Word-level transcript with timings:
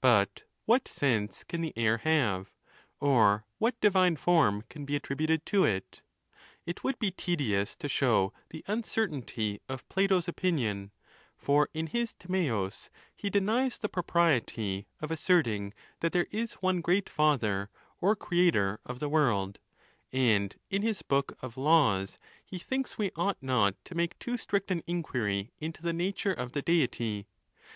But 0.00 0.44
what 0.64 0.86
sense 0.86 1.42
can 1.42 1.60
the 1.60 1.72
aiv 1.76 2.02
have? 2.02 2.52
or 3.00 3.44
what 3.58 3.80
divine 3.80 4.14
form 4.14 4.62
can 4.68 4.84
be 4.84 4.94
attributed 4.94 5.44
to 5.46 5.64
it? 5.64 6.02
It 6.64 6.84
would 6.84 7.00
be 7.00 7.10
tedious 7.10 7.74
to 7.78 7.88
show 7.88 8.32
the 8.50 8.62
uncertainty 8.68 9.58
of 9.68 9.88
Plato's 9.88 10.28
opinion; 10.28 10.92
for, 11.36 11.68
in 11.74 11.88
his 11.88 12.14
Tiniseus, 12.14 12.90
he 13.16 13.28
denies 13.28 13.76
the 13.76 13.88
propriety 13.88 14.86
of 15.00 15.10
as 15.10 15.20
sei^ting 15.20 15.72
that 15.98 16.12
there 16.12 16.28
is 16.30 16.52
one 16.62 16.80
great 16.80 17.08
father 17.10 17.68
or 18.00 18.14
creator 18.14 18.78
of 18.86 19.00
the 19.00 19.08
world; 19.08 19.58
and, 20.12 20.54
in 20.70 20.82
his 20.82 21.02
book 21.02 21.36
of 21.40 21.56
Laws, 21.56 22.18
he 22.44 22.56
thinks 22.60 22.98
we 22.98 23.10
ought 23.16 23.42
not 23.42 23.74
to 23.86 23.96
make 23.96 24.16
too 24.20 24.36
strict 24.38 24.70
an 24.70 24.84
inquiry 24.86 25.50
into 25.60 25.82
the 25.82 25.92
nature 25.92 26.32
of 26.32 26.52
the 26.52 26.62
Deity. 26.62 27.26